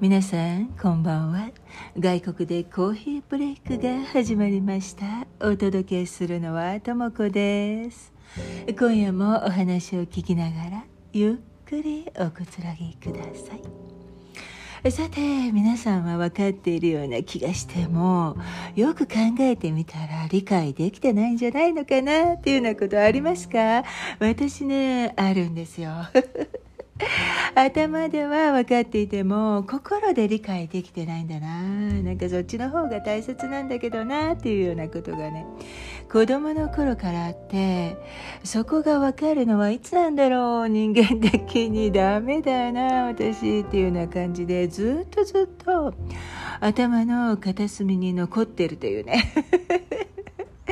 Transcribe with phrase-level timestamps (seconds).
[0.00, 1.50] 皆さんこんばんは。
[1.98, 5.26] 外国でコーヒーブレイクが始まりました。
[5.46, 8.10] お届けするのはともこです。
[8.78, 13.56] 今夜もお話を聞きながらゆっくりおくつろぎくださ
[14.86, 14.90] い。
[14.90, 18.38] さて皆さんは分かっているような気がしても
[18.74, 23.84] よく考えてみたら理解できてないんじゃないのかなっていうようなことありますか？
[24.18, 25.90] 私ねあるんですよ。
[27.54, 31.62] 頭では分かっていても心で理解できてないんだな。
[32.02, 35.46] なんかそっちの方が大切なんだけどなっていうようなことがね。
[36.10, 37.96] 子供の頃からあって
[38.42, 45.94] そこが分かるのはいつなんだろう人間的にダメだな私っていうような感じでずっとずっと
[46.58, 49.32] 頭の片隅に残ってるというね。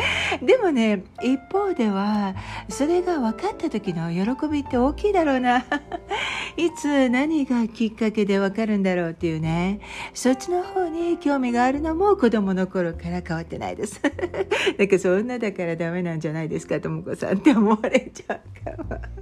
[0.43, 2.35] でもね一方では
[2.69, 5.65] それが分かった時の喜びって大きいだろうな。
[6.57, 9.81] いつ何がきっかけで分かるんだろうっていうね。
[10.13, 14.01] そっちの方に興味があるのも子供の頃から変わってないです。
[14.79, 19.18] なんかそんなだからダメなんじゃないですかとも子さんって思われちゃうかも。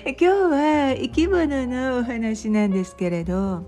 [0.06, 3.66] 今日は生き物のお話なんですけれど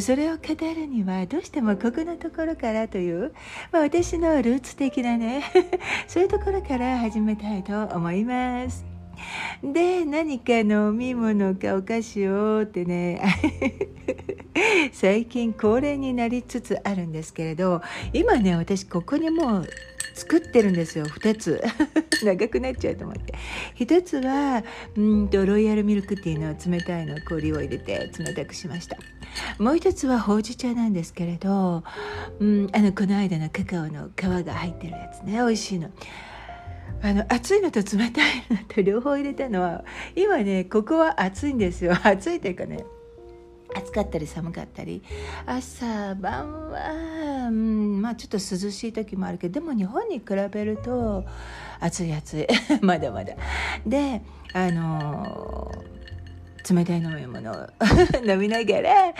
[0.00, 3.32] それを語るにはどうしてもここのところからという、
[3.70, 5.44] まあ、私のルーツ的なね
[6.08, 8.84] そういうところから始めたいと思います。
[9.62, 13.20] で何か飲み物かお菓子をってね
[14.92, 19.68] 最近恒例になりつつあるんですけれど今ね私ここにもう
[20.18, 21.62] 作ってるんですよ2つ。
[22.24, 23.34] 長くなっちゃうと思って。
[23.76, 24.64] 1つは
[24.96, 28.96] うんとロイヤルミルクティーの冷たいの氷を入れて冷たくしました。
[29.58, 31.84] もう1つはほうじ茶なんですけれど、
[32.40, 35.34] うん、あのこの間のカカオの皮が入ってるやつね。
[35.34, 35.90] 美味しいの。
[37.00, 39.84] あの熱いのと冷たいのと両方入れたのは
[40.16, 41.94] 今ねここは暑いんですよ。
[42.02, 42.84] 暑いというかね
[43.74, 45.02] 暑かったり寒かったり。
[45.46, 51.24] 朝晩は、うん、まあちょっと涼しい時もあるけどでも日本に比べると
[51.80, 52.46] 暑い暑い。
[52.82, 53.34] まだまだ。
[53.86, 55.97] であのー
[56.68, 57.66] 冷たい飲み物を
[58.26, 59.14] 飲みながら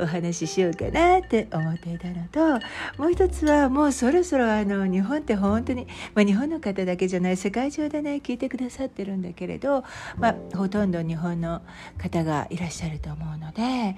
[0.00, 2.66] お話ししようかなって思っていたのと
[2.98, 9.84] もう一つはもうそろそろあの日本って本当に、まあ、日本の方だけじゃない世界中でね聞いてくださってるんだけれど、
[10.18, 11.62] まあ、ほとんど日本の
[11.98, 13.96] 方がいらっしゃると思うので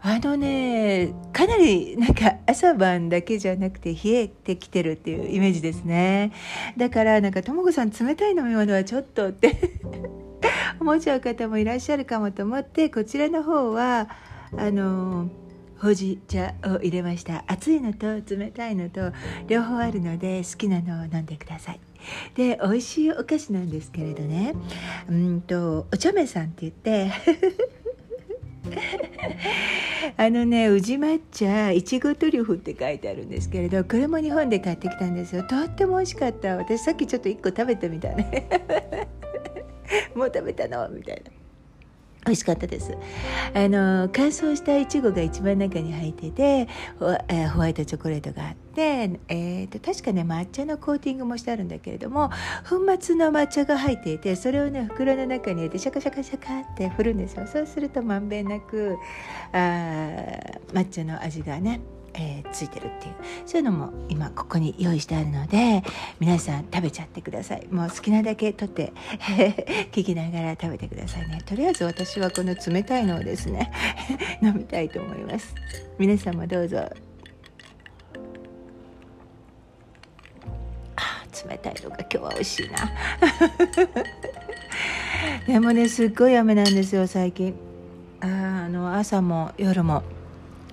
[0.00, 6.32] あのねかなりなんか朝晩だけじゃなくて冷えてきてるっていうイメージですね。
[6.76, 9.56] だからなんかとも子さん冷たい飲み物はちょっとって
[10.88, 14.08] 思っちゃう方もいらっしゃるかもと思ってこちらの方は
[14.56, 15.28] あの
[15.78, 17.44] ほうじ茶を入れました。
[17.46, 19.12] 熱いのと冷たいのと
[19.46, 21.80] 両方あるので好きなのを飲んでください。
[22.34, 24.54] で美味しいお菓子なんですけれどね。
[25.10, 27.10] うんとお茶目さんって言って
[30.16, 35.42] あのね宇治抹茶いちごトリュフって書いてあるんですけれどこれも日本で買ってきたんですよ。
[35.42, 36.56] とっても美味しかった。
[36.56, 39.17] 私さっきちょっと1個食べてみたね。
[40.14, 41.30] もう食べたのみたいな。
[42.26, 42.92] 美味しかったです
[43.54, 46.68] あの乾燥したいちごが一番中に入ってて
[46.98, 52.30] ホ,、えー、ホワイトチョコレートがあって、えーと、確かね抹茶のコーティングもしてあるんだけれども
[52.68, 58.98] 粉末の抹茶が入っていてそれをね袋の中に入れてシャカシャカシャカって振るんですよそうするとまんべんなく
[59.52, 59.56] あ
[60.72, 61.80] 抹茶の味がね
[62.18, 63.14] えー、ついてるっていう。
[63.46, 65.82] そういうのも今ここに用意してあるので
[66.18, 67.66] 皆さん食べちゃってください。
[67.70, 68.92] もう好きなだけ取って
[69.92, 71.38] 聞きながら食べてくださいね。
[71.46, 73.70] とりあえず私はこの冷たいのをですね
[74.42, 75.54] 飲みたいと思います。
[75.98, 76.78] 皆さんもどうぞ。
[80.96, 82.76] あ冷たいのが今日は美味しいな。
[85.46, 87.54] でもねすっごい雨なんですよ最近。
[88.20, 90.17] ああの朝も夜も。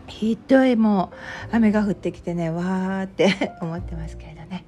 [0.08, 1.12] ひどいも
[1.52, 4.66] う雨が降ってきてねわーって 思ってますけれどね。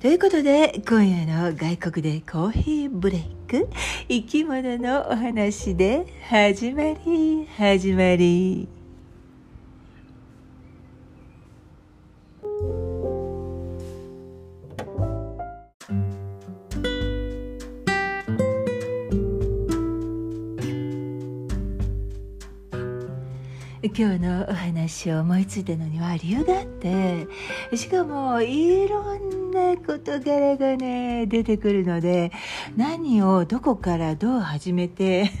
[0.00, 3.68] ということで今夜の外国でコーヒーブレイク
[4.08, 8.75] 生き物のお話で始まり始まり。
[23.94, 27.26] 今日のお話を思いついたのには理由があって
[27.76, 32.32] しかもいろんな事柄がね出てくるので
[32.76, 35.30] 何をどこからどう始めて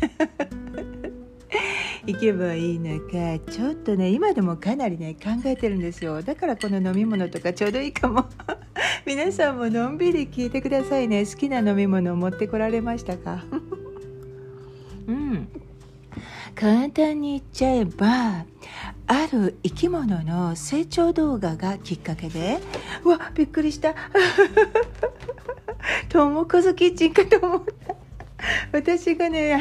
[2.06, 6.22] 行けばいいのかちょっとね今でもかなりね考えてるんですよ。
[6.22, 8.26] だからこの飲み物とかちょうどいいかも。
[9.04, 11.26] 皆さんものんびり聞いてくださいね。
[11.26, 13.42] 好きな飲み物を持ってこられましたか？
[16.56, 18.46] 簡単に言っちゃえば
[19.06, 22.60] ある生き物の成長動画がきっかけで
[23.04, 23.94] うわびっくりした。
[26.08, 27.94] トモコズキッチンかと思った。
[28.72, 29.60] 私がねわ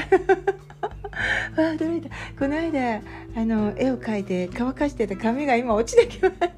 [1.73, 2.09] 驚いた
[2.39, 3.01] この間
[3.35, 6.49] あの絵を描いて乾かしてた髪が今落ちてきました。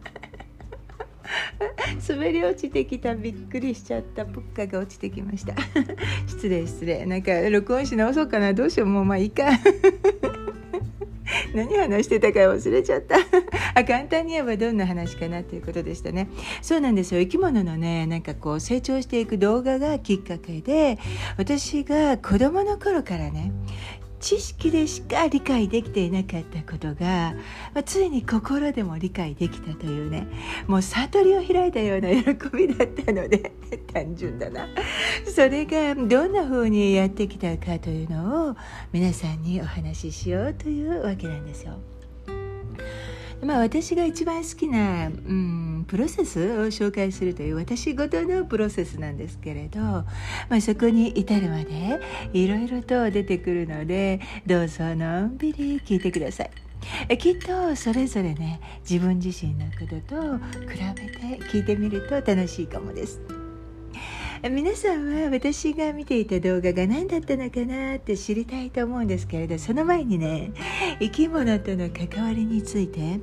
[2.08, 5.56] 滑り落ちてきたびっくりしちゃったプッカが落ちてきました。
[6.28, 7.06] 失礼失礼。
[7.06, 8.54] なんか録音し直そうかな。
[8.54, 8.88] どうしよう。
[8.88, 9.46] もうまあいいか。
[11.54, 13.18] 何話してたか忘れちゃった。
[13.76, 16.30] あ簡単に言えばどんな話かなということでしたね。
[16.62, 17.22] そうなんですよ。
[17.22, 20.98] 生き物のねなんかこう成長していく動画がきっかけで
[21.38, 23.52] 私が子供の頃からね
[24.20, 27.34] 知識でしか理解できていなかったことが、
[27.74, 30.28] まあ、ついに心でも理解できたというね
[30.68, 33.52] もう悟りを開いたような喜びだったので
[33.94, 34.68] 単純だな
[35.34, 38.56] それがどんな風にやってきたかというのを
[38.92, 41.78] 皆さんにお話ししようというわけなんですよ。
[43.44, 50.06] まあ、私が一番好きな、うん、プロセスを紹介するという私事のプロセスなんですけれど、ま
[50.52, 52.00] あ、そこに至るまで
[52.34, 56.52] いろいろと出てくるのでどうぞのんびり聞いてください。
[57.18, 60.38] きっとそれぞれね自分自身のことと
[60.68, 63.37] 比べて聞いてみると楽しいかもです。
[64.44, 70.52] 皆さんは私が見ていた動画が何だったのかなって知りたいと思うんですけれどその前にね
[71.00, 73.20] 生き物との関わりについて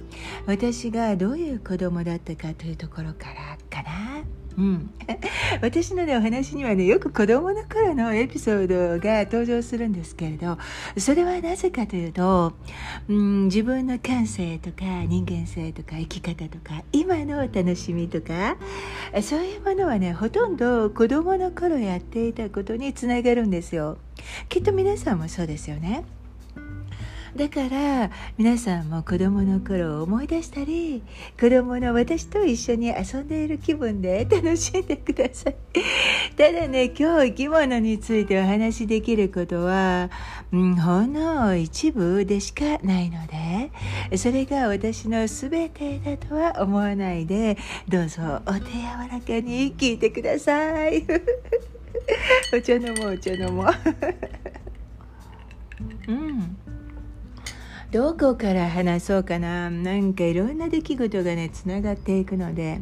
[0.46, 4.44] 私がどういう子供だったかというところからかな。
[4.56, 4.91] うん、
[5.62, 10.59] 私のねお話にはねよく子供の頃のエピソードが登場するんですけれど
[10.97, 12.53] それはなぜかというと、
[13.09, 18.56] うん、自分の感性とか人間性とか生き方とか今の楽しみとか
[19.23, 23.99] そういうものはねほとんど子供の頃やっていたことにつながるんですよ
[24.49, 26.05] きっと皆さんもそうですよね。
[27.37, 31.03] だから皆さんも子供の頃を思い出したり
[31.41, 35.57] 子供の私と一緒に遊んでいる気分で楽しんでください。
[36.39, 40.11] ただね今日生き物についてお話しできることは、
[40.53, 47.59] うん、ほんの一部でしかないのでそれが私の全てだとは思わないで
[47.89, 51.05] どうぞお手柔らかに聞いてください。
[52.57, 53.67] お茶飲もうお茶飲もう
[56.07, 56.63] うん。
[57.94, 59.70] どこから話そうかな。
[59.70, 62.81] なんかいろんな出来事がねつながっていくので、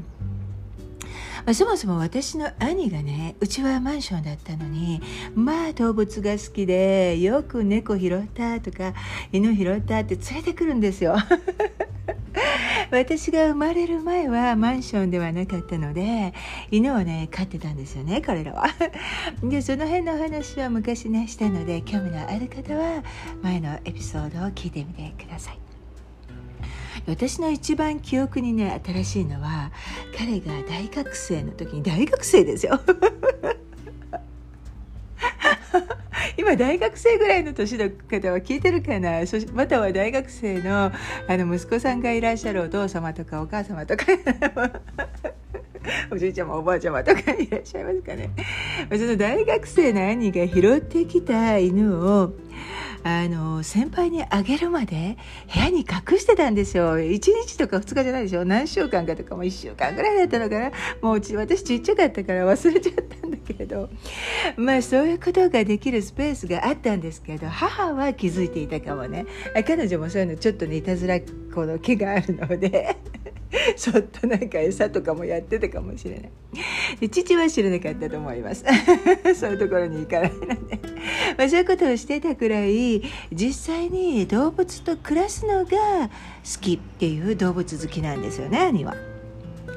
[1.45, 5.01] まあ、そもそも私の兄がねうちはマンションだったのに
[5.35, 8.95] まあ動物が好きでよく猫拾ったとか
[9.33, 11.17] 犬拾ったって連れてくるんですよ。
[12.91, 16.35] 私が生まれる前はマンションではなかったので
[16.71, 18.67] 犬をね飼ってたんですよね彼らは
[19.43, 23.03] でその辺の話は昔ねしたので興味のある方は
[23.43, 25.72] 前のエピソードを聞いてみてください
[27.07, 29.73] 私の一番記憶にね新しいのは
[30.17, 32.81] 彼が大学生の時に大学生ですよ。
[36.37, 39.27] 今大学生ぐらいの年の方は聞いてるかな？
[39.27, 40.93] そまたは大学生の
[41.29, 44.05] あの息子さんがいらっしゃるお父様とかお母様とか。
[46.13, 48.31] おじいちゃまおばあちゃまとかいらっしゃいますかね。
[48.91, 52.33] その大学生の兄が拾ってきた犬を
[53.05, 55.17] あの先輩にあげるまで
[55.53, 56.99] 部屋に隠してたんですよ。
[56.99, 58.45] 1日とか2日じゃないでしょ。
[58.45, 60.71] 何週間かとかも1週間ぐらいだったのかな。
[61.01, 63.91] もううち私ちっちゃかったから忘れちゃったんだけど。
[64.57, 69.27] まあそういうことができるスペースがあったんですけど母は気づいていたかもね。
[69.67, 71.21] 彼女もそういうのちょっとねいたずら
[71.55, 72.97] この気があるので。
[73.77, 76.31] ちょっとなんか餌とかもやってたかもしれない。
[77.01, 78.65] で父は知らなかったと思います。
[79.35, 80.81] そういうところに行かないので、
[81.37, 89.12] まあ、そういうことをしてたくらい実際に動物と暮らすのが好きっていう動物好きなんですよね兄は。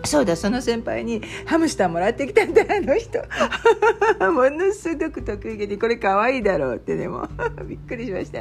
[0.05, 3.19] そうだその先輩にハムスターもらってきたんだあの人。
[4.31, 7.27] ものすごく得意げでこれ可愛いだろうってでも
[7.67, 8.39] びっくりしました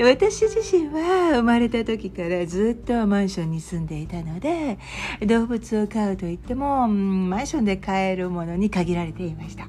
[0.00, 4.78] 私自身は生まれた時からずっとマンションに住んでいたので
[5.26, 9.68] 動物を飼うといっても、マンションで飼えるものに限られていました。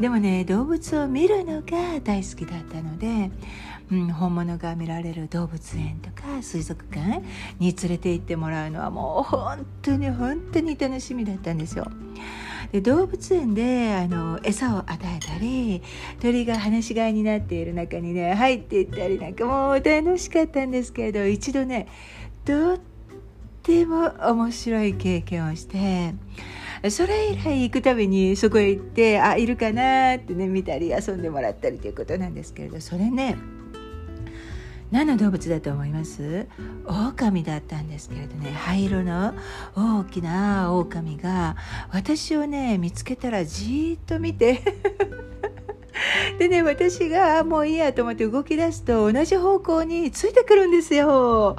[0.00, 3.30] でもね動物を見るのが大好きだったので
[3.90, 7.22] うん、本物が見られる動物園とか水族館
[7.58, 11.86] に連れて行ってもらうのはもう本当に本当に楽しみだったんですよ。
[12.72, 15.82] で動物園であの餌を与えたり
[16.20, 21.86] 鳥が放し飼いになっている中にね入っていったりなんかもう楽しかったんですけれど一度ね
[22.44, 22.78] とっ
[23.62, 26.14] ても面白い経験をして
[26.90, 33.36] それ以来行くたびにそこへ行ってあいるかなってね見たり遊んでもらったりということなんですけれどそれね
[34.94, 36.46] 何の動物だと思います？
[36.86, 38.52] 狼だったんですけれどね。
[38.52, 39.34] 灰色の
[39.74, 41.56] 大きな狼が
[41.90, 44.62] 私をね見つけたらじーっと見て。
[46.38, 51.56] でね私がもういいやと思って動き出すと同じ方向についてくるんですよ。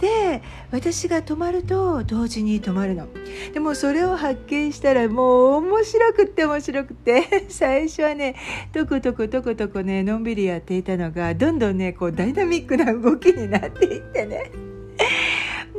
[0.00, 3.08] で私が止まると同時に止まるの。
[3.52, 7.44] でもそれを発見したらもう面白くって面白くって。
[7.48, 8.36] 最初はね
[8.72, 14.50] とことことことこねのんびりやっていたのがどんどんねこうダイナミックな動きになっていってね。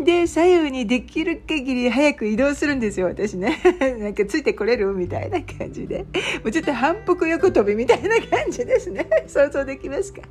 [0.03, 3.60] で左右にできる限り早く移動するんですよ私ね。
[4.00, 6.00] なんかついてこれるみたいな感じで。
[6.00, 6.06] も
[6.46, 9.08] うちょっと反復横跳びみたいな感じですね。
[9.27, 10.22] 想像できますか？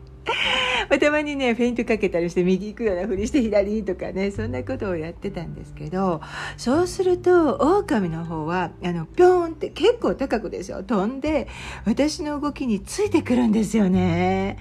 [0.91, 6.21] ま、たまにねフェイントかけたりして右行くようなふりして左とかねそんなことをやってたんですけど
[6.57, 10.83] そうすると狼の方はあのピョーンって結構高くですよ。
[10.83, 11.49] 飛んで
[11.85, 14.59] 私の動きについてくるんですよね。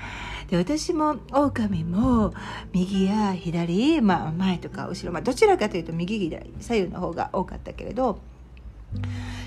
[0.48, 2.34] で私も狼も
[2.74, 8.20] 右や左、まあ、前とか後ろ、まあ、どちらかというと右左左右の方が多かったけれど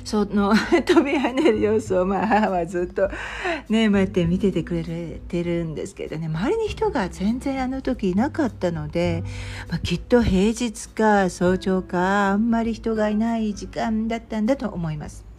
[0.05, 0.55] その
[0.85, 3.11] 飛び跳ねる様子をまあ母はずっと
[3.69, 9.25] ね待って見ててくれてるんですけどね周りに人が全然あの時いなかったので、
[9.69, 15.30] まあ、きっと平日か早朝かあんまり人がいない時間だったんだと思います。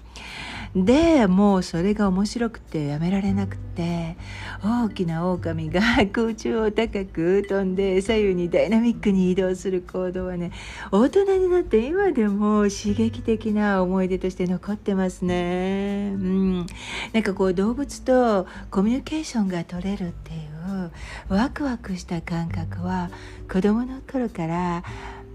[0.76, 4.16] でもうそれが面白くてやめられなくて
[4.64, 5.82] 大きな狼が
[6.14, 10.52] 空中を高く飛んで左右にダイナミックに移動する行動はね
[10.92, 16.14] 大人になって今でも刺激的な思い出として残ってますね。
[16.16, 16.66] うん、
[17.12, 20.92] なんかこう動物とコミュニケーションが取れるっていう
[21.28, 23.10] ワクワクした感覚は
[23.52, 24.84] 子供の頃から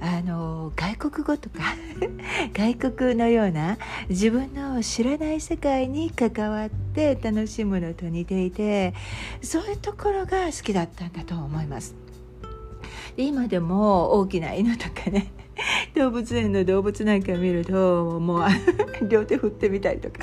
[0.01, 1.59] あの外国語とか
[2.53, 8.95] 外国のような自分の知らない世界に関わって楽しむのと似ていて
[9.41, 11.95] そういうところが好きだったんだと思います。
[13.17, 15.29] 今でも大きな犬とかね
[15.95, 18.49] 動物園の動物なんか見るともう
[19.09, 20.19] 両手振ってみたりとか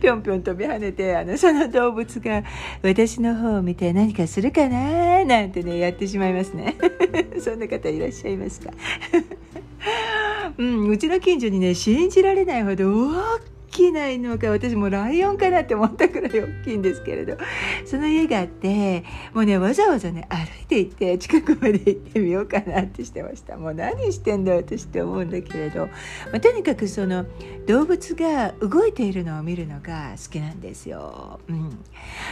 [0.00, 2.44] ぴょんぴょん飛び跳ねてあのその動物が
[2.82, 6.76] 私の方を見て何かするかななんてねやってしまいますね
[7.40, 8.70] そんな方いらっしゃいますか？
[10.58, 13.38] うん、うちの近所にね信じられないほど大
[13.70, 17.36] きな犬か私もライオンかなって思ったくらい大きいんですけれど。
[17.84, 23.56] その家があってもうねわざわざね歩いて行って近くまで行ってみようかなってしてました。
[23.56, 25.92] もう何してんだ私って思うんだけれど、ま
[26.34, 27.26] あ、とにかくその
[27.66, 31.40] 動物が動いているのを見るのが好きなんですよ。
[31.48, 31.78] うん、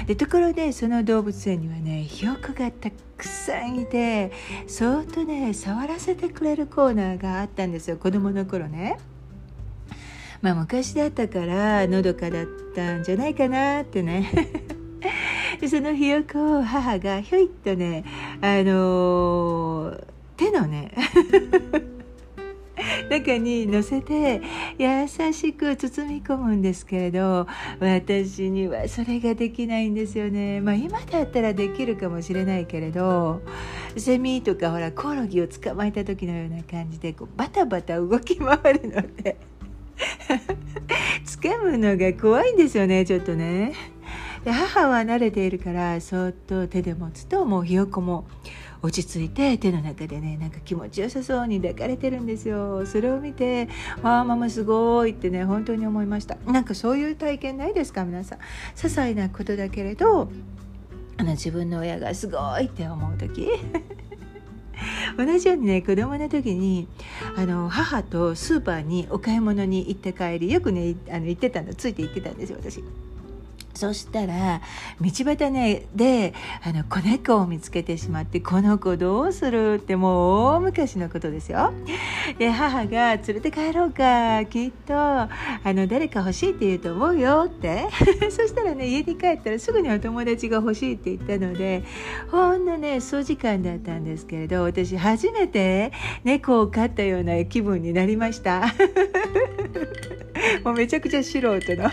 [0.06, 4.32] でところでその動物園にはねひよこがたくさんいて
[4.66, 7.96] そっとね触らせてくれるコーナーがあったんですよ。
[7.96, 8.98] 子供の頃ね。
[10.44, 14.30] まあ昔だったからのどかだったんじゃないかなってね。
[15.66, 18.04] そのひよこを母がひょいっとね
[18.42, 20.04] あのー、
[20.36, 20.92] 手のね
[23.08, 24.42] 中に乗せて
[24.76, 27.46] 優しく包み込むんですけれど
[27.80, 30.60] 私にはそれができないんですよね。
[30.60, 33.40] まあ今だったらできるかもしれないけれど
[33.96, 39.53] セミとかほらコオロギを捕まえた時のような感じでこうバタバタ動き回るので。
[41.26, 43.72] 掴むのが怖いんですよねちょっとね。
[44.44, 48.26] で母は慣れているからそっと手で持つともうひよこも
[48.82, 52.84] 落ち着いて手の中でねなんか気持ちよさそうに抱かれてるんですよ。
[52.84, 53.68] それを見て
[54.02, 56.36] 「わあママすごい」ってね本当に思いました。
[56.46, 58.38] なんかそういう体験ないですか皆さん。
[58.38, 58.42] 些
[58.74, 60.30] 細なことだけれど
[61.16, 63.48] あの自分の親がすごいって思う時。
[65.16, 66.88] 同じようにね子供の時に
[67.36, 72.82] あの母とスーパーにお買い物に行って帰りよくねあの行ってたのついて行ってたんですよ私。
[73.74, 74.60] そしたら
[75.00, 81.72] 道端ねであの子猫を見つけてしまってこの子どうするってもう大昔のことですよ。
[82.38, 85.28] で母が連れて帰ろうかきっとあ
[85.64, 87.86] の誰か欲しいって言うと思うよって
[88.30, 91.82] そしたらね家に帰ったらすぐにお友達が欲しいって言ったので
[92.30, 98.64] ほんのね数時間だったんですけれど私初めて猫を飼ったような気分になりました。
[100.64, 101.90] もうめちゃくちゃ素人の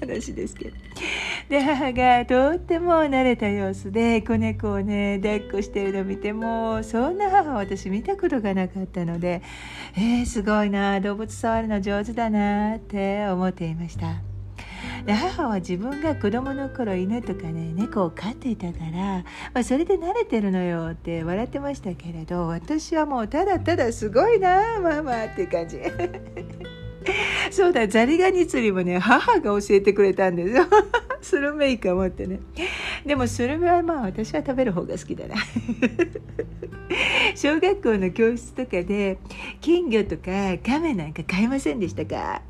[0.00, 0.76] 話ですけど。
[1.48, 9.42] で母がとっても慣れた様子で子猫をね抱っこしてるのを見てもそんな母私見たことがなかったので
[9.96, 14.22] えー、すごいな動物触るの上手だなって思っていました。
[15.04, 25.78] で母は自分が子供の頃犬とかね猫を飼っていたから、まあ、それで慣れてるのよって笑ってましたけれど私はもうただただすごいなママっていう感じ。
[27.52, 30.66] そうだザリガニ釣りもね母が教えてくれたんですよ。
[31.20, 32.40] スルメイカ持ってね。
[33.04, 35.34] でもスルメはまあ私は食べる方が好きだな。
[37.34, 39.18] 小学校の教室とかで
[39.60, 42.42] 金魚とか亀なんか買いませんでしたか？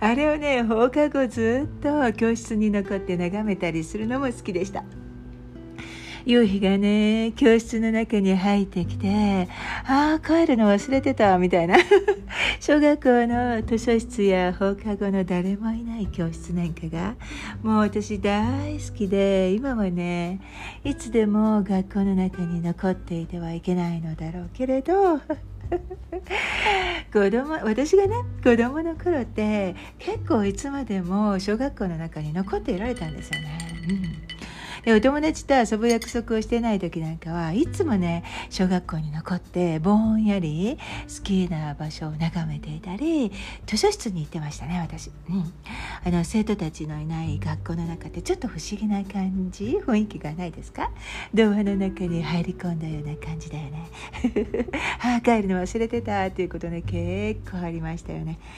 [0.00, 4.84] あれをね放課後ずっと教室に残って眺めたりするのも好きでした。
[6.28, 9.48] 夕日がね教室の中に入ってきて
[9.86, 11.76] ああ帰るの忘れてたみたいな。
[12.60, 17.14] 小学校の図書室や放課後の誰もいない教室なんかが
[17.62, 20.40] もう私大好きで今はね
[20.84, 25.20] いつでも学校の中に残っていてはいけないのだろうけれど。
[27.10, 33.58] 子供私がね子供の頃って結構いつまでも小学校の中に残っていられたんですよね。
[33.88, 33.92] う
[34.24, 34.27] ん。
[34.84, 40.78] でお友達と遊ぶ約束をしてない時なんかはいつもね小学校に残ってぼんやり
[41.16, 43.32] 好きな場所を眺めていたり
[43.66, 45.52] 図書室に行ってましたね私、うん、
[46.04, 49.78] あの生徒たちのいない学校の中ってちょっと不思議な感じ？
[49.84, 50.90] 雰囲気がないですか？
[51.34, 53.88] 童話の中に入り込んだような感じだよね。
[54.98, 58.38] は あ帰るの忘れてたっていうことね結構ありましたよね。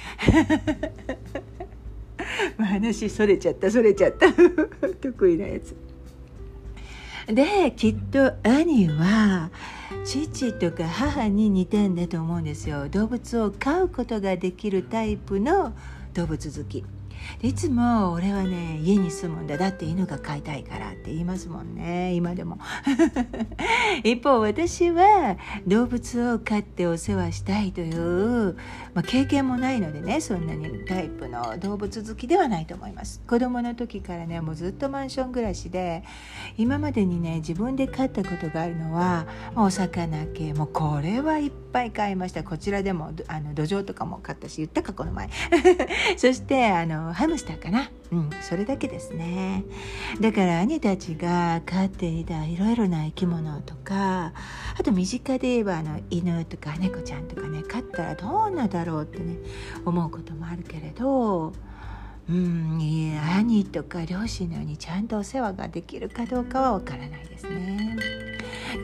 [2.58, 4.26] 話それちゃったそれちゃった。
[5.00, 5.74] 得意なやつ。
[7.26, 9.50] できっと兄は
[10.04, 12.88] 父とか母に似てんだと思うんですよ。
[12.88, 15.74] 動物を飼うことができるタイプの
[16.14, 16.84] 動物好き。
[17.42, 19.56] いつも俺はね家に住むんだ。
[19.56, 22.14] だって犬が飼いたいからって言いますもんね。
[22.14, 22.58] 今でも。
[24.04, 25.36] 一方私は
[25.66, 28.56] 動物を飼ってお世話したいという、
[28.94, 33.20] まあ、経験もないのでねそんなにタイプの動物好きではないと思います。
[33.28, 36.02] 子供の時からねもうずっとマンション暮らしで
[36.56, 42.42] 今までにね自分で飼ったことがあるのはお魚系もうこれはいっぱい買いました。
[42.42, 45.28] こちらでもあの土壌とかも買ったし言ったかこの前。
[46.16, 47.90] そしてあのハムスターかな。
[48.12, 49.64] うんそれだけですね。
[50.20, 54.32] だから兄たちが飼っていたいろいろな生き物とか
[54.78, 59.36] あと身近で言えばあの犬とか猫ちゃんとかね飼ったらどんなだろうってね
[59.84, 61.52] 思うこともあるけれど
[62.28, 67.98] うんいや兄とか両親のようにちゃんとお世話ができるかどうかはわからないですね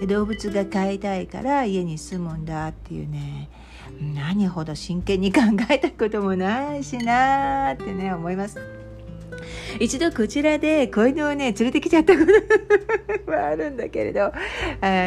[0.08, 3.48] 動物が飼いたいから家に住むんだっていうね
[4.14, 8.75] 何ほど真剣に考えたこともないしなーってね思います。
[9.80, 12.24] 一度こちらで子犬をね連れてきちゃったこ
[13.26, 14.32] とはあるんだけれどあ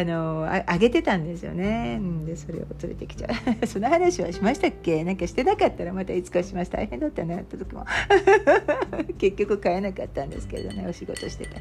[0.03, 1.99] のあげてたんですよね。
[2.25, 3.29] でそれを連れてきちゃ
[3.61, 3.65] う。
[3.67, 5.03] その話はしましたっけ？
[5.03, 6.71] なんかしてなかったらまたいつかします。
[6.71, 7.85] 大変だったねった時も。
[9.17, 11.59] 結局買えなかったんですけれどねお仕事してた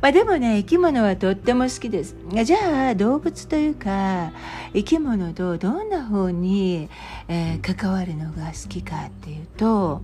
[0.00, 2.14] まあ、でもね生き物はとっても好きです。
[2.44, 4.32] じゃあ動物というか
[4.72, 6.88] 生き物とどんな方に、
[7.28, 10.02] えー、関わるのが好きかっていうと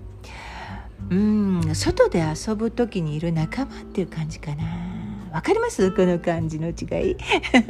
[1.10, 4.64] うん外で遊ぶ時にいる仲間っていう感じかな。
[5.32, 5.90] わかります？
[5.92, 7.16] この感じの違い。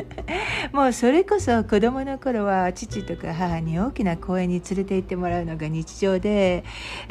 [0.73, 6.63] もうそれこそ子供の頃は父とか母に大きな公園に連れて行ってもらうのが日常で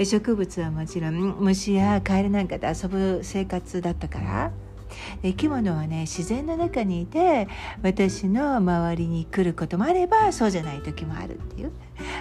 [0.04, 4.52] 植物はもちろん虫やカエルなんかで遊ぶ生活だったから。
[5.22, 7.48] 生き物はね自然の中にいて
[7.82, 11.72] 私の周りに来ることもあればそうじゃない時もあるっていう。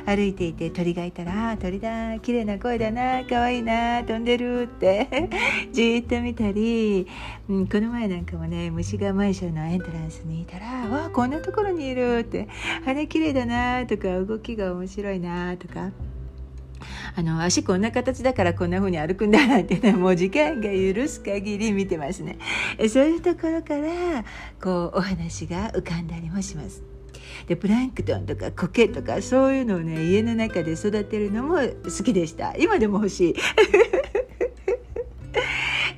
[0.04, 5.08] 歩いていて鳥がいたら「鳥だ綺麗な声だな可愛いな飛んでる」って。
[5.72, 7.06] じっと見たり、
[7.48, 12.48] うん、この前なんかもね虫がマンションのエントランスにいたら「わあこんなところにいる」って
[12.84, 15.90] 「羽綺麗だな」とか「動きが面白いな」とか。
[17.16, 22.38] あの足こんな形だからこんな風に歩くんだなんてねもう時間が許す限り見てますね。
[22.88, 24.24] そういうところから
[24.60, 26.82] こうお話が浮かんだりもします。
[27.46, 32.54] でプランクトンとか苔とかそういうのをね家の中で育てるのも好きでした。
[32.56, 33.34] 今でも欲しい。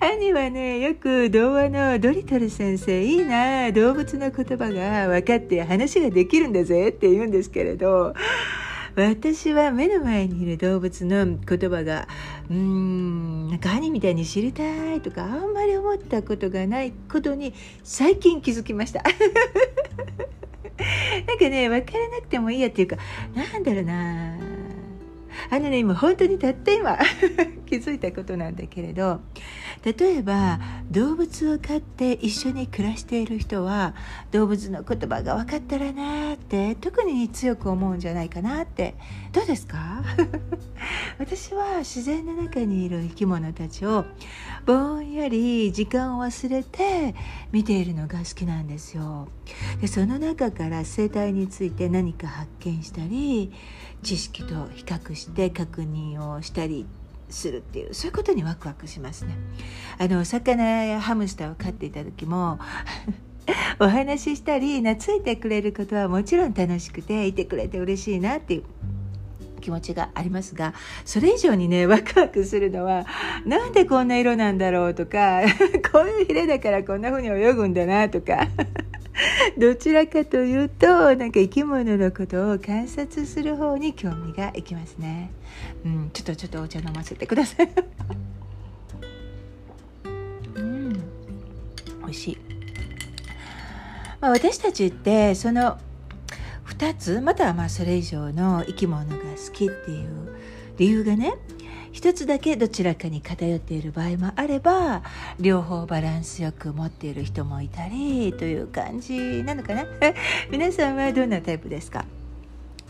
[0.01, 3.73] 兄はねよく童話のドリトル先生いいな。
[3.73, 8.15] 動物の言葉が分かって話ができるんだぜって言うんですけれど。
[8.97, 12.07] 私は目の前にいる動物の言葉が
[12.49, 19.03] うーんなんか兄みたいに知りたいとかあんまり思ったことがないことに最近気づきました。
[21.27, 22.97] なんかね分からなくてもいいやっていうか
[23.35, 24.54] なんだろうな
[25.51, 26.99] あのね今本当にたった今
[27.67, 29.21] 気づいたことなんだけれど
[29.85, 33.95] 例えば動物を飼って一緒に暮らしている人は
[34.31, 38.95] 動物の言葉が分かったらなって特に強く思うんじゃないかなって
[39.35, 40.03] どうですか？
[41.19, 44.05] 私は自然の中にいる生き物たちを
[44.65, 47.15] ぼんやり時間を忘れて
[47.51, 49.29] 見ているのが好きなんですよ。
[49.81, 53.53] でその中から生態について何か発見したり
[54.03, 56.87] 知識と比較して確認をしたり
[57.29, 59.37] するっていうそういうことにワクワクしますね。
[59.99, 62.59] あの魚やハムスターを飼っていた時も
[63.81, 68.65] お話ししたり懐いてくれることはもちろん楽しくていてくれて嬉しいなっていう
[69.65, 70.75] 気持ちがありますが
[71.07, 73.07] それ以上にね ワクワクするのは
[73.47, 75.41] なんでこんな色なんだろうとか
[75.91, 78.47] こういうヒレだからこんな風に泳ぐんだなとか
[79.57, 85.31] どちらかというとなんか生き物のことを観察する方に興味がいきますね。
[85.85, 87.69] うん、ちょっとちょっとお茶飲ませてください。
[90.57, 91.01] うん、美
[92.07, 92.39] 味しい。
[94.21, 95.79] まあ、私たちってその
[96.67, 100.37] 2つまたはまあそれ以上の生き物が好きっていう
[100.79, 101.35] 理由がね
[101.93, 105.03] 一つだけどちらかに偏っている場合もあれば
[105.39, 109.85] 両方バランスよく持っている人もいたりという感じなのかな。
[110.51, 112.05] 皆さんはどんなタイプですか？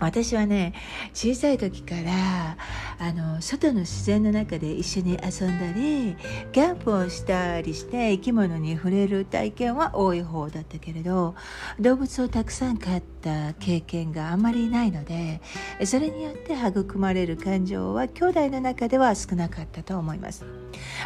[0.04, 0.74] 私はね
[1.12, 2.56] 小さい時から
[2.98, 6.16] あの外の自然の中で一緒に遊んだり
[6.52, 11.34] キャンプをしたりして生き物に触れる体験は多い方だったけれど
[11.80, 15.40] 動物をたくさん飼った経験があまりないので
[15.84, 20.44] それによって育まれる感情は兄弟の中では少なかったと思います。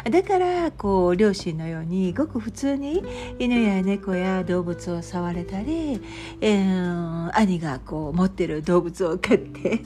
[0.09, 3.03] だからこう両親のようにごく普通に
[3.37, 6.01] 犬や猫や動物を触れたり、
[6.41, 9.81] えー、兄がこう持ってる動物を買って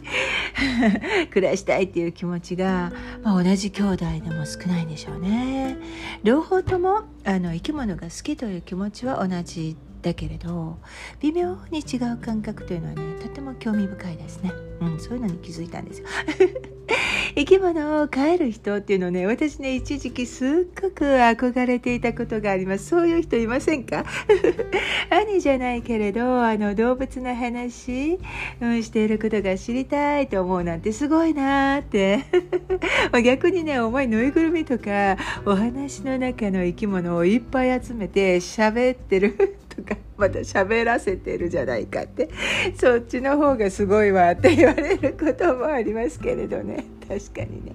[1.31, 2.91] 暮らしたいっていう気持ちが、
[3.23, 5.77] まあ、同じ兄弟でも少ないんでしょうね。
[6.23, 10.77] 両方ともあの生き物が好きという気持ちは同じだけれど
[11.21, 16.07] 微妙に違う感覚というのはねとても興味深いですね、うん、そういうのに気づいたんですよ。
[17.35, 22.87] 生き物を飼える人っていうのね私ね一時期すっごく憧れていたことがあります。
[22.87, 24.05] そういう人いませんか？
[25.09, 28.19] 兄じゃないけれどあの動物の話、
[28.61, 32.19] うん、していることが知りたいと思うなんてすごいなーって。
[33.23, 39.57] 逆にね重いぬいぐるみとかお話の中の生き物をいっぱい集めて喋ってる。
[39.75, 42.29] とかまた喋らせてるじゃないかって
[42.75, 47.73] そっちの方がすごいわって 言われることもありますけれどね確かにね。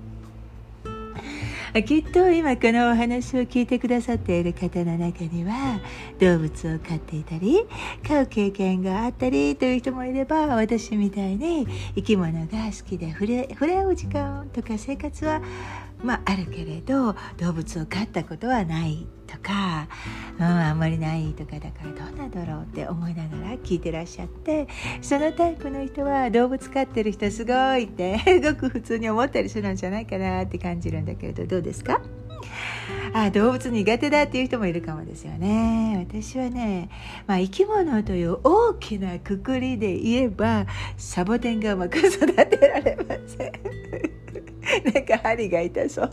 [1.85, 5.79] きっと今このお話を聞いてくださっている方の中には
[6.19, 7.59] 動物を飼っていたり
[8.07, 15.43] 飼う経験があったりという人もいれば私みたいに生き物が好きで触れ触れ合う時間とか生活は
[16.03, 19.89] まあ、あるけれど動物を飼ったことはないとか、
[20.39, 24.69] うん、あんまりないとかだからどうなんだろうって思いながら聞いてらっしゃって
[25.03, 32.01] そのタイプの人は動物飼ってる人すごいって ごく普通に思ったりするんじゃないかなって感じるんだけれどどうですか？
[33.15, 36.07] あ動物苦手だっていう人もいるかもですよね。
[36.09, 36.91] 私はね、
[37.27, 43.53] まあ、生き物という大きなくくりで言えばサボテンがうまく育てられません。
[44.93, 46.11] なんか針が痛そう。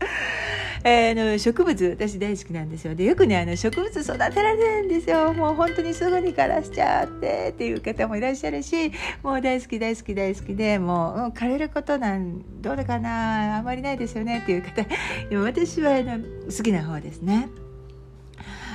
[0.82, 2.94] えー、の植物私大好きなんですよ。
[2.94, 5.32] でよくねあの植物育てられるんですよ。
[5.34, 8.90] もう本当にすぐに枯らしちゃってっていう方もいらっしゃるし
[9.22, 14.82] もう大好き大好き大好きでもう、枯れることなんどうだかなあんまりないですよねっていう方
[15.28, 17.48] でも私はあの好きな方ですね。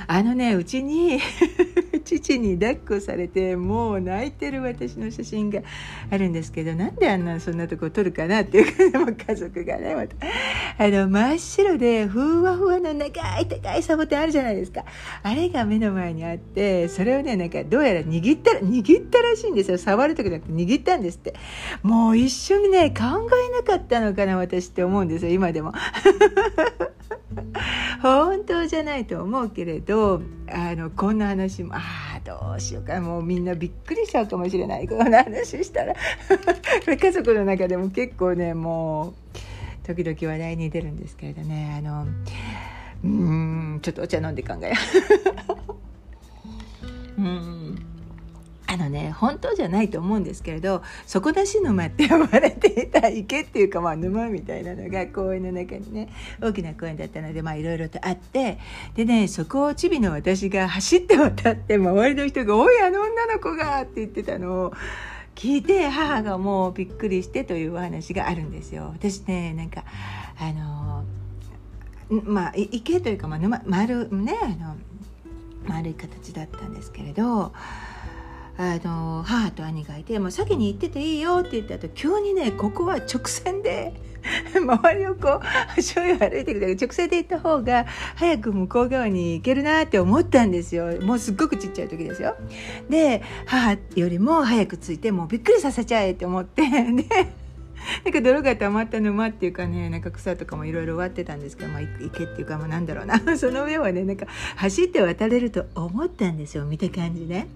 [0.08, 1.20] あのねうちに
[2.04, 5.60] 父に抱っこされてもう泣いてる私の写真が
[6.10, 10.14] あるんですけどなんであんなそんなとこ撮るかなっていうかも家族がねまた。
[10.78, 14.84] あの真っ白でふわふわの長い高いサボテンあるじゃないですか。
[15.22, 19.78] あれが目の前にあってそれをねなんかどうやら握ったら握ったらしいんですよ。
[19.78, 21.34] 触る時じゃなくて握ったんですって。
[21.82, 25.72] もう一緒にね考えなかったのかな私って思うんですよ今でも。
[28.02, 31.80] 本当じゃないと思うけれどあのこんな話もあ
[32.16, 33.00] あどうしようか。
[33.00, 34.86] もうみんなびっくりしちゃうかもしれない。
[34.88, 35.94] こんな話したら。
[36.96, 39.14] 家族の中でも結構ねもう
[39.84, 41.74] 時々話題に出るんですけれどね。
[41.78, 42.06] あの
[43.04, 44.74] うんちょっとお茶飲んで考えよ
[47.16, 47.20] う。
[47.22, 47.95] うん。
[48.68, 56.08] あのね本当じゃないと思うんですけれど底出し沼って呼ばれていた池っていうか、まあ、沼みたいなのが公園の中にね
[56.40, 58.58] 大きな公園だったのでいろいろとあって
[58.94, 64.72] でねそこをチビの私が走って渡って周りの人が「おいあの女の子が!」って言ってたのを。
[65.36, 68.90] 聞いて母がもうびっくりしてというお話があるんですよ。
[68.94, 69.84] 私ねなんか
[70.40, 71.04] あの
[72.24, 74.76] まあ池というか、まあ、沼丸ねあの
[75.66, 77.52] 丸い形だったんですけれど
[78.58, 83.92] あの母と兄がいて「もう先に行ってていいよ」って言った後急にねここは直線で
[84.54, 85.40] 周りをこう
[85.78, 91.00] 足を歩いてくる直線で行った方が早く向こう側に行けるなって思ったんですよ。
[91.02, 92.36] もうすっごくちっちゃい時ですよ。
[92.88, 97.04] で母よりも早く着いてもうびっくりさせちゃえって思って で
[98.04, 103.20] なんか泥が溜まった沼っていうかねなんか草とかもいろいろ割ってたんですけど、まあ、池っていうか、まあ、なんだろうな。
[103.38, 107.46] その上はねなんか走って渡れると思ったんですよ見た感じね。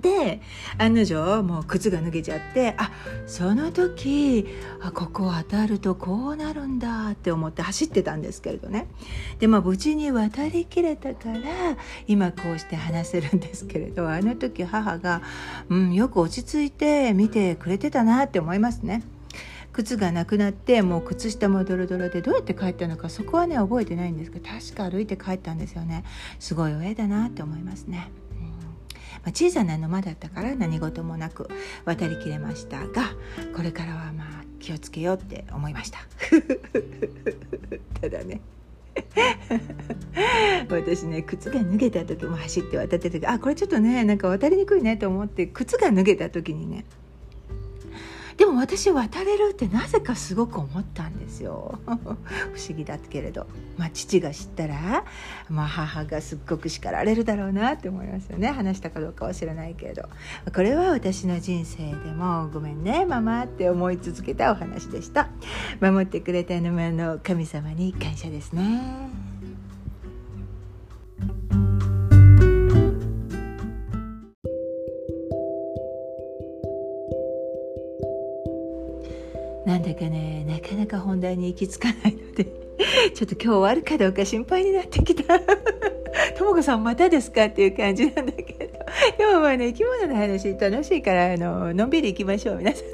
[0.00, 0.40] で
[0.78, 2.90] 案の定もう靴が脱げちゃってあ
[3.26, 4.46] その時
[4.80, 8.86] あここ渡るとこうなるんだって思って走ってたんですけれどね
[9.38, 11.40] でまあ無事に渡りきれたから
[12.06, 15.22] 今こうして話せるんですけれどあの時母が、
[15.68, 19.02] うん、よく落ち着いて見てくれてたなって思いますね。
[19.76, 26.02] 靴がなくなってもう靴下もドロドロでどうやって帰ったのかそこはね覚えてないんですけど確か歩いて帰ったんですよね
[26.38, 28.10] すごい親だなって思いますね。
[29.26, 31.48] まあ、小さな沼だったから何事もなく
[31.84, 33.10] 渡りきれましたが
[33.56, 34.26] これからはまあ
[34.60, 35.98] 気をつけようって思いました。
[38.00, 38.40] ただね。
[40.70, 46.86] 私ね靴が脱げた時も走って渡ってた時あこれちょっとねなんか渡りにくいねと思って靴が脱げた時にね
[48.36, 51.78] でも私渡れるってなぜかすごく思ったんですよ。
[51.86, 53.46] 不思議だけれど、
[53.78, 55.04] まあ、父が知ったら、
[55.48, 58.48] まあ、母がすっごく叱られるだろうなって思いますよね。
[58.48, 60.08] 話したかどうかは知らないけれど。
[60.54, 65.28] これは私の人生でもごめんねママって思い続けたお話でした。
[65.80, 69.35] 守ってくれた沼の神様に感謝ですね。
[79.76, 82.46] なんだかねなかなか本題に行き着かないので
[83.14, 85.38] ちょっと今日終わるかどうか心配になってきた。
[86.38, 88.58] とも子さんまたですかっていう感じなんだけど。
[89.18, 92.86] でもまあね生き物の話楽しいからあののんびり行きましょう皆さん。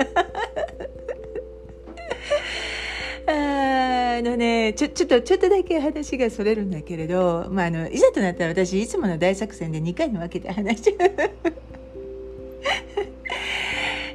[4.18, 11.71] あのねちょちょっとちょっとだけ話がそれるんだけれど、まあ、あのいざとなったら私いつもの大作戦で2回に分けて話しちゃう。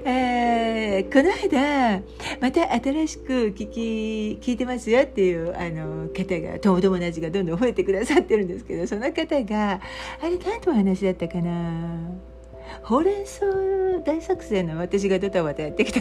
[0.09, 2.01] えー、この間
[2.39, 9.81] また新しく聞き聞いてますよっていうあの方が友友達がどんどん増えてくださってるんですけどその方が
[10.21, 12.09] あれ何の話だったかな？
[12.83, 13.45] ほうれん草
[14.05, 15.99] 大作戦の私がドタバタやってきた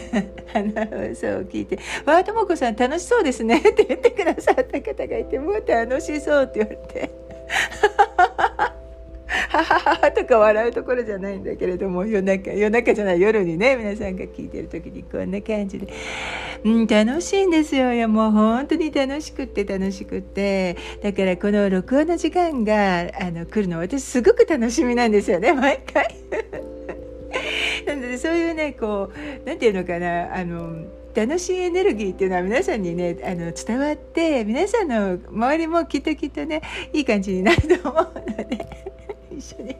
[0.53, 7.11] 話を聞いて「わあとも子さん楽しそうですね」って言ってくださった方がいて「もう楽しそう」って言われて。
[9.63, 15.93] はははとか笑うところじゃないんだけれども夜中夜中じゃない夜にね皆さんが聞いてる時にこんな感じで、
[16.63, 26.15] うん、楽しいんですよいやもう本当に楽しくって楽しくってだからこの録音の時間があの来るの私すごく楽しみなんですよね毎回。
[27.85, 36.61] なのでそういうねこう何て言うのかなあの楽しいエネルギーっていうのは皆さんにねあの伝わって皆さんの周りもきっときっとね
[36.93, 38.87] いい感じになると思うので。
[39.37, 39.73] 一緒に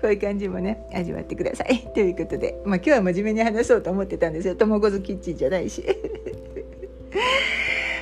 [0.00, 5.84] こういう感じもね味わってくださいということで、まあ、今日は真面目に話そうと思ってたんですよ「ともこずキッチン」じゃないし。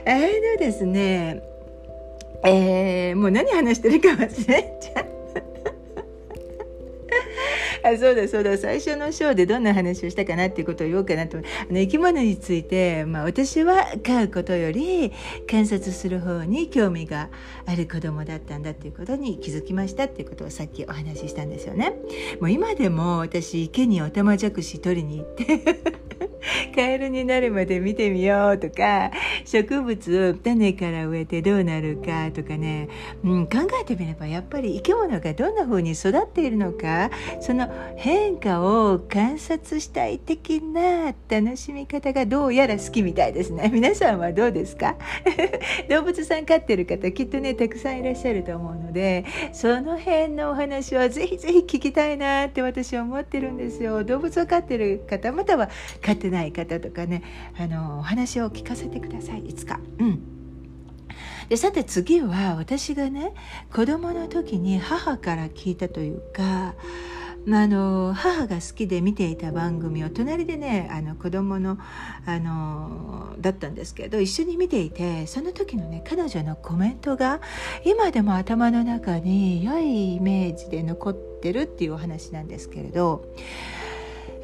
[0.04, 1.42] あれのですね
[2.44, 5.42] えー、もう何話してるか忘れちゃった。
[7.84, 8.56] あそうだそうだ。
[8.56, 11.38] 最初のショーでどんな話をしたかなっていうことを言おうかなと。
[11.38, 11.40] あ
[11.72, 15.12] の生き物について、まあ、私は飼うことより
[15.50, 17.28] 観察する方に興味が
[17.66, 21.94] ある子供だったんだっていうことに気づきましたっていうことをさっきお話ししたんですよね。
[22.40, 25.80] もう今でも私池にオタマジャクシ取りに行って
[26.74, 29.10] カエルになるまで見てみようとか
[29.44, 32.88] 植物を種から植えてどうなるかとかね、
[33.24, 37.10] うん、考えてみればやっぱり生き物がどんな風に育っているのか
[37.40, 43.70] その変化を観察したい的な楽しみ方がどうやら好きみたいですね。
[43.74, 44.96] 皆さんはどうですか？
[45.88, 54.04] 動物さん飼ってる方きっとねたくさんいらっしゃると思うのでその辺のお話はぜひぜひ聞きたいなって私は思ってるんですよ。
[54.04, 55.68] 動物を飼ってる方または
[56.02, 57.22] 飼ってない方とかね
[57.58, 59.40] あのお話を聞かせてください。
[59.40, 59.80] いつか。
[59.98, 60.20] うん。
[61.48, 63.32] でさて次は私がね
[63.72, 66.74] 子供の時に母から聞いたというか
[67.48, 71.78] まあ、あの母が好きで見ていた番組を隣でねあの子供の
[72.26, 77.40] あのだったんですけど一緒に見ていてその時のね彼女のコメントが
[77.84, 83.24] 今でも頭の中に良いイメージで残ってるっていうお話なんですけれど。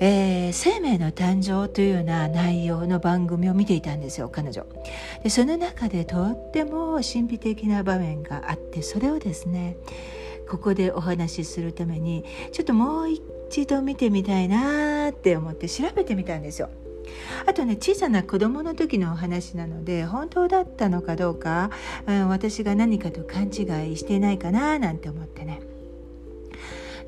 [0.00, 4.66] えー、生命の誕生というような内容の番組を見ていたんですよ彼女
[5.22, 9.76] でその中でとっても神秘的な場面があってそれをですね
[10.48, 16.70] ここでお話しするためにちょっともう一度見てみたいなって思って調べてみたんですよ。
[17.46, 21.70] あとね小さな子供の時のお話なので本当だったのかどうか、
[22.06, 25.60] うん、私が何かと勘違いしてないかななんて思ってね。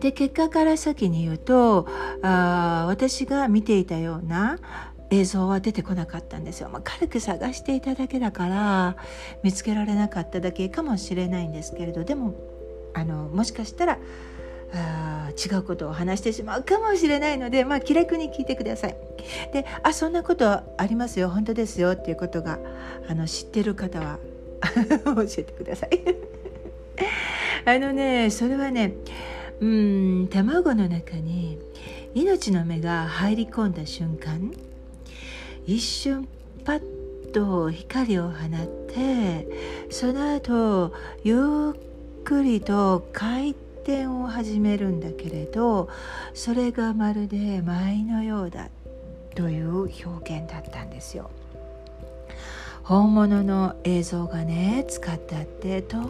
[0.00, 1.86] で結果から先に言うと
[2.20, 4.58] あ私が見ていたような
[5.10, 8.96] 映像は出てこなかったんですよ、まあ、軽く探していただけだから
[9.42, 12.34] 見つけられなかっただけかもしれないんですけれどでも
[12.96, 13.98] あのもしかしたら
[14.72, 18.96] あ違うことを話してしまうかもしれないので、まあ、気楽に聞いてください。
[19.52, 22.58] であそんなことありますよ本当ですよっていうことが
[23.08, 24.18] あの知ってる方は
[25.04, 26.00] 教えてください。
[27.66, 28.94] あのねそれはね
[29.60, 31.58] うん卵の中に
[32.14, 34.50] 命の芽が入り込んだ瞬間
[35.66, 36.26] 一瞬
[36.64, 39.46] パッと光を放って
[39.90, 41.95] その後ゆっ
[42.26, 45.88] くりと回転を始めるんだけれど
[46.34, 48.68] それがまるで舞のようだ
[49.36, 51.30] という表現だったんですよ。
[52.82, 56.00] 本物の映像がね使ってあってとっ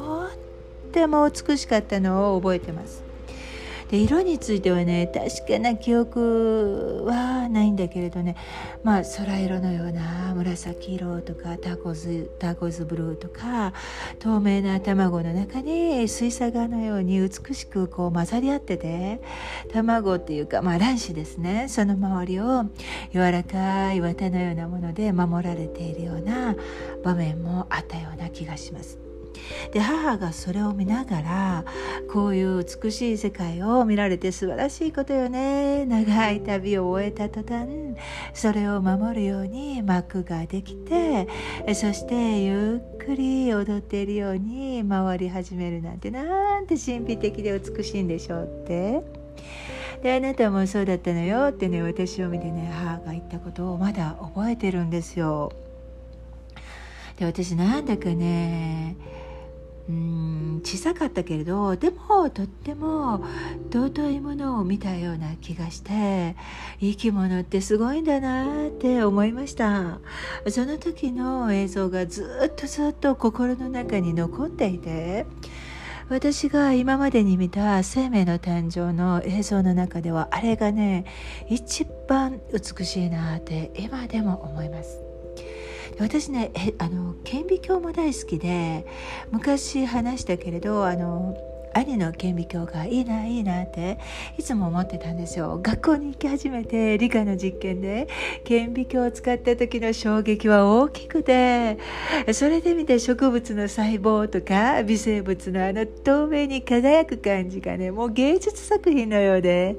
[0.93, 3.03] ても美しかったのを覚えてます
[3.91, 8.37] で色についてはね確かな記憶はないんだけれどね
[8.83, 13.73] まあ空色のような紫色とかタコズタコズブルーとか
[14.19, 19.21] 透明な卵の中に水彩画のように美しくこう混ざり合ってて
[19.73, 22.65] 卵っていうかまあ卵子ですねその周りを
[23.13, 26.57] 柔らかい綿のようなもので守られているような
[27.05, 29.06] 場面もあったような気がします。
[29.73, 31.65] で母がそれを見ながら
[32.13, 37.69] こういう美しい世界を見られて素晴らしいことよね長い旅を終えた途端
[38.35, 41.29] それを守るように幕ができて
[41.75, 49.27] そしてゆっくり踊っているように回り始めるなんてなんて神秘的で美しいんでしょうって。
[50.03, 55.53] であなたもそうだったのよってね私を見てね母が言ったことをまだ覚えてるんですよ。
[57.19, 58.97] で私なんだかね
[59.89, 63.25] うん小さかったけれどでもとっても
[63.71, 66.35] 尊いものを見たような気がして
[66.81, 70.01] 生き物ってすごいんだなって思いました。
[70.49, 75.27] その時の映像がずっとずっと心の中に残っていて
[76.09, 81.05] 私が今までに見た生命の誕生の映像の中ではあれがね
[81.49, 85.06] 一番美しいなって今でも思います。
[85.99, 88.87] 私ねあの顕微鏡も大好きで
[89.31, 91.37] 昔話したけれどあの
[91.77, 93.99] 兄の顕微鏡がいいないいなって
[94.39, 98.09] いつも思ってたんですよ学校に行き始めて理科の実験で
[98.45, 101.79] 顕微鏡を使った時の衝撃は大きくて
[102.33, 109.77] それで見て植物の細胞とか微生物のあの透明に輝く感じがねもう芸術作品のようで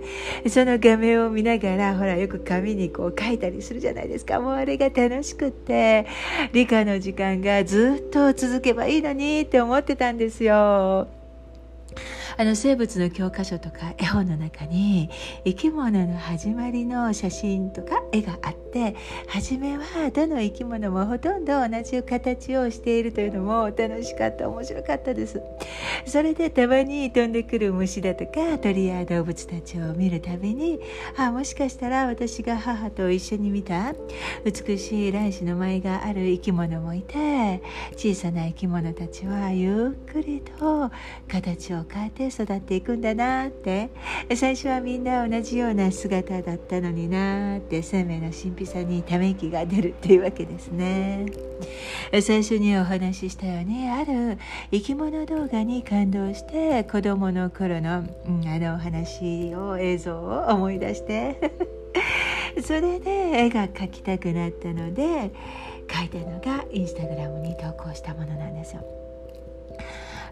[0.50, 6.06] その画面を見ながらほらよく紙にこう書いたりするじゃないですかもうあれが楽しくって
[6.54, 11.17] 理科の時間がずっと続けばいいのにって思ってたんですよ。
[12.38, 15.10] あの生物の教科書とか絵本の中に
[15.44, 18.96] 生き物の始まりの写真とか絵があって
[19.28, 25.42] 初めはどの生き物もほとんど同じ形をしているというのも楽しかった面白かったです。
[26.06, 30.80] それでたまに飛んでくる虫だとか鳥や動物たちを見るたびに
[31.18, 33.94] あもしかしたら私が母と一緒に見た
[34.46, 37.62] 美しい卵子の舞がある生き物もいて
[37.96, 40.92] 小さな生き物たちはゆっくりと
[41.28, 43.90] 形を変えて育っていくんだなって。
[44.36, 51.26] 最初はみんな同じような姿だったのになって生命の神秘さにため息が出るっていうわけですね。
[52.22, 54.38] 最初にお話ししたようにある
[54.72, 61.38] 生き物動画に感動して子供の頃の、うん、あのお話を映像を思い出して。
[62.64, 65.32] それで絵が描きたくなったので
[65.88, 68.97] 描いたのがインスタグラムに投稿したものなんですよ。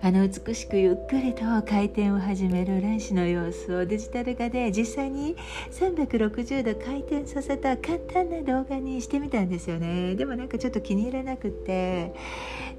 [0.06, 5.36] あの美しくゆっくりと回転を始める卵子の様子をデジタル化で実際に
[5.72, 10.14] 360度回転させた簡単な動画にしてみたんですよね。
[10.14, 12.14] でもなんかちょっと気に入らなくて。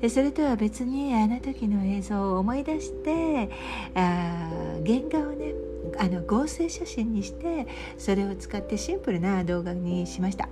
[0.07, 3.51] でそれとは別にあの時の映像を思い出して
[3.97, 4.49] あ
[4.87, 5.53] 原画をね
[5.99, 7.67] あの合成写真にして
[7.99, 10.49] それを使ってシンプルな動画にしました。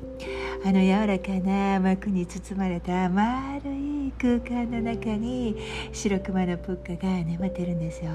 [0.64, 5.57] あの柔らかな膜に包まれた丸い空間の中に
[5.92, 8.11] 白熊のプッカが眠ってるんですよ。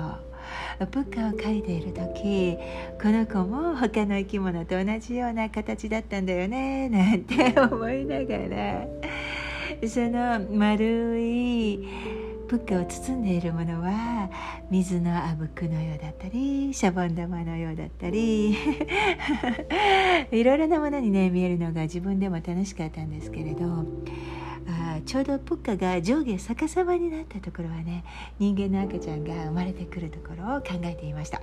[0.92, 2.58] プッカを描いている時
[3.02, 8.99] この子も他の生き物と同じような形だったんだよねなんて思いながら。
[9.88, 11.88] その丸い
[12.48, 14.30] プッカを包んでいるものは
[14.70, 18.58] 水のあぶくのようだったりシャボン玉のようだったり
[20.32, 23.86] いろいろなものにね見えるのが自分でも楽しかったんですけれど
[24.68, 28.04] あちょうどプッカが上下逆さまになったところはね
[28.40, 31.42] 人間の赤ちゃんが生まれてくるところを考えていました。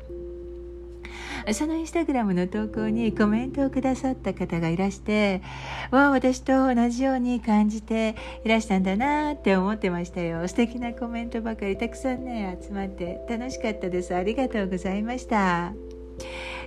[1.52, 5.42] そのインスタグラムの投稿にコメントをくださった方がいらして
[5.90, 10.46] わあ私と同じように感じていらしたんだなって思ってましたよ。
[10.48, 14.14] 素敵なコメントばかりたくさんね集まって楽しかったです。
[14.14, 15.72] ありがとうございました。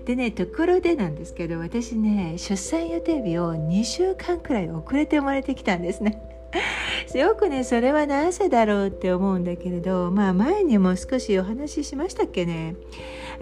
[0.05, 6.21] でねところでなんですけど私ね出産予定日を2週間くらい遅れて生まれてきたんですね。
[7.13, 12.75] よくねそれはなぜだろうって思うんだけれどまあ前にも少しお話ししましたっけね。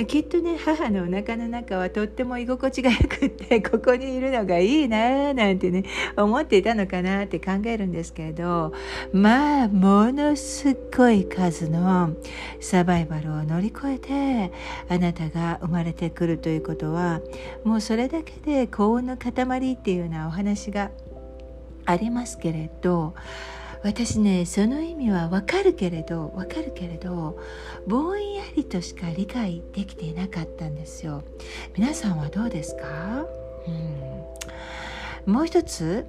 [0.05, 5.83] きっとね母のお腹の中はとっても居心地がよくって ここにいるのがいいななんてね
[6.15, 8.73] 思っていたのかなって考えるんですけれど
[9.11, 12.11] まあものすっごい数の
[12.59, 14.51] サバイバルを乗り越えて
[14.87, 17.21] あなたが生まれてくるということは
[17.63, 19.31] もうそれだけで幸運の塊
[19.73, 20.91] っていうようなお話が
[21.85, 23.15] ありますけれど
[23.83, 27.37] 私ねその意味はわかるけれどわかるけれど
[27.85, 31.23] ぼんやりとしか理解できていなかったんですよ。
[31.75, 33.25] 皆さんはどうですか、
[35.25, 36.05] うん、もう一つ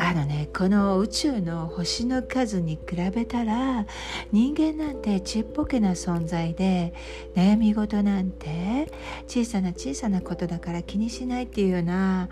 [0.00, 3.84] あのねこの宇宙の星の数に比べたら
[4.32, 6.94] 人間なんてちっぽけな存在で
[7.34, 8.90] 悩み事なんて
[9.26, 12.28] 小さな小さなことだから気にしないっていうような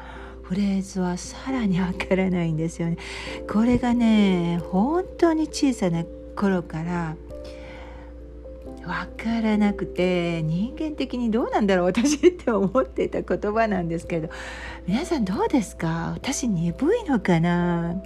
[0.48, 2.98] フレーズはさらにわからないんですよね。
[3.50, 6.04] これがね本当に小さな
[6.36, 7.16] 頃から
[8.82, 14.28] 分からなくて人間的にどうなんだろう私って思っていた言葉なんですけど
[14.86, 16.12] 皆さんどうですか？
[16.14, 18.00] 私鈍いのかな？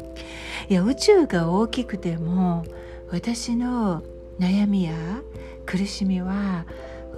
[0.70, 2.64] いや宇宙が大きくても
[3.10, 4.02] 私の
[4.38, 4.94] 悩みや
[5.66, 6.64] 苦しみは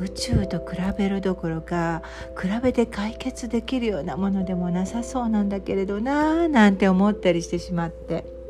[0.01, 2.03] 宇宙と比べるどころか
[2.40, 8.43] 比べて解決できるようなものでもなさそうなんだけれどなぁなんて思ったりしてしまって。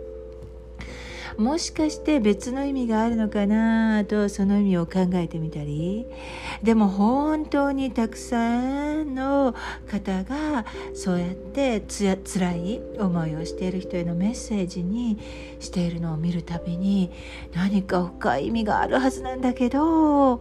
[1.38, 6.06] もしかして別の意味があるのかなとその意味を考えてみたり。
[6.62, 9.54] でも本当にたくさんの
[9.90, 10.64] 方が
[10.94, 15.18] そうやってつや辛い思いをしている人へのメッセージに
[15.58, 17.10] しているのを見るたびに
[17.54, 20.40] 何か深い意味があるはずなんだけど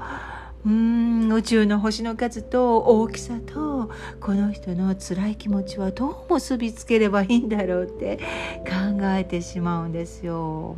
[0.64, 3.89] うん宇宙の星の数と大きさと
[4.20, 8.18] この人の辛い気持ちはどう結びつければいいんだろうって
[8.64, 10.76] 考えてしまうんですよ。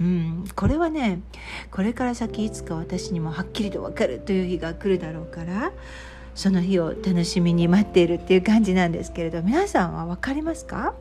[0.00, 1.22] うん、これはね
[1.72, 5.72] これから先いつか私にもはっきりと分かるという日が来るだろうから
[6.34, 10.94] その日を楽しみに待っているっていう感じなんですけれど皆さんは分かりますか？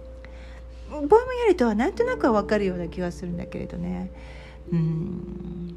[0.89, 1.07] ぼんや
[1.49, 4.09] りとはなんとなくは分かるような気がするんだけれどね。
[4.71, 5.75] うん。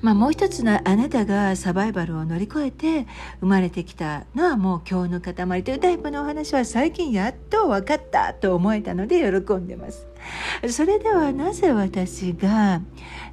[0.00, 3.06] まあ、もう一つのあなたがサバイバルを乗り越えて
[3.40, 10.06] 生まれてきたのはもう今日の塊というタイプのお話は最近やっと分かったと思えたので喜んでます。
[10.68, 12.80] それではなぜ私が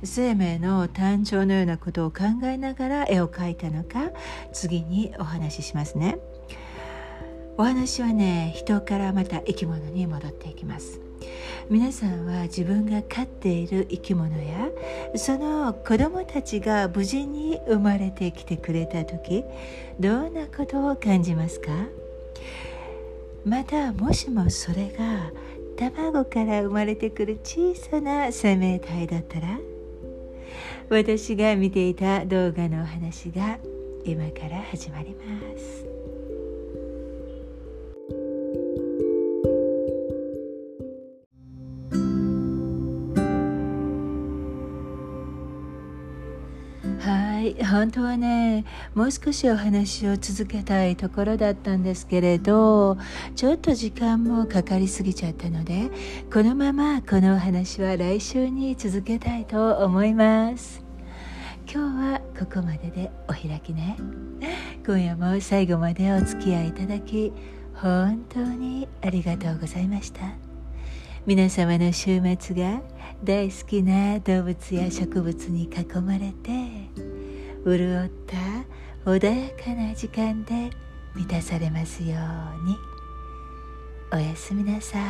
[0.04, 4.12] 生命の誕生のようなことを考えながら絵を描いたのか
[4.54, 6.18] 次にお話ししますね。
[7.58, 11.05] お話はね人からまた生き物に戻っていきます。
[11.70, 14.70] 皆さんは自分が飼っている生き物や
[15.16, 19.44] その子供たちが無事に生まれてきてくれた時
[20.00, 21.72] どんなことを感じますか？
[23.44, 25.32] またもしもそれが
[25.76, 29.60] 卵から生まれてくる小さな生命体だったら
[30.90, 33.58] 私が見ていた動画のお話が
[34.04, 35.95] 今から始まります。
[47.76, 48.64] 本当はね
[48.94, 52.98] もう少しお話を続けたいところだったんですけれど
[53.36, 55.92] ちょっと時間もかかりすぎちゃったので
[56.32, 60.86] このままこのお話は来週に続けたいと思います。
[61.70, 63.98] 今日はここまででお開きね。
[64.86, 67.34] 今夜も最後までお付き合いいただき
[67.74, 70.22] 本当にありがとうございました。
[71.26, 72.82] 皆様の週末が
[73.22, 77.05] 大好きな動物や植物に囲まれて
[77.66, 78.38] 潤った
[79.10, 80.70] 穏やかな時間で
[81.16, 82.12] 満たされますよう
[82.68, 82.78] に。
[84.14, 85.02] おやすみなさい。